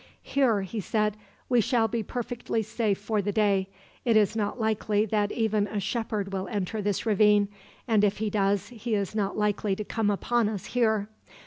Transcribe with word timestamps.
"Here," 0.23 0.63
he 0.63 0.79
said, 0.79 1.15
"we 1.47 1.61
shall 1.61 1.87
be 1.87 2.01
perfectly 2.01 2.63
safe 2.63 2.97
for 2.97 3.21
the 3.21 3.31
day. 3.31 3.69
It 4.03 4.17
is 4.17 4.35
not 4.35 4.59
likely 4.59 5.05
that 5.05 5.31
even 5.31 5.67
a 5.67 5.79
shepherd 5.79 6.33
will 6.33 6.47
enter 6.47 6.81
this 6.81 7.05
ravine, 7.05 7.49
and 7.87 8.03
if 8.03 8.17
he 8.17 8.31
does, 8.31 8.69
he 8.69 8.95
is 8.95 9.13
not 9.13 9.37
likely 9.37 9.75
to 9.75 9.83
come 9.83 10.09
upon 10.09 10.49
us 10.49 10.65
here. 10.65 11.07